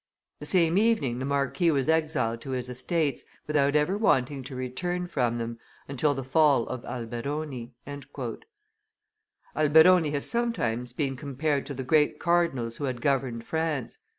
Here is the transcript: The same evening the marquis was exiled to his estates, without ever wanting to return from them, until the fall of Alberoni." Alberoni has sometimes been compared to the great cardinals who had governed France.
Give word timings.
The 0.39 0.47
same 0.47 0.79
evening 0.79 1.19
the 1.19 1.27
marquis 1.27 1.69
was 1.69 1.87
exiled 1.87 2.41
to 2.41 2.49
his 2.53 2.69
estates, 2.69 3.23
without 3.45 3.75
ever 3.75 3.99
wanting 3.99 4.41
to 4.45 4.55
return 4.55 5.05
from 5.05 5.37
them, 5.37 5.59
until 5.87 6.15
the 6.15 6.23
fall 6.23 6.65
of 6.69 6.83
Alberoni." 6.85 7.75
Alberoni 9.55 10.09
has 10.09 10.27
sometimes 10.27 10.91
been 10.91 11.15
compared 11.15 11.67
to 11.67 11.75
the 11.75 11.83
great 11.83 12.17
cardinals 12.17 12.77
who 12.77 12.85
had 12.85 12.99
governed 12.99 13.43
France. 13.45 13.99